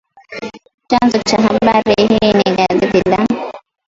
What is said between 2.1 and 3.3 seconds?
ni gazeti la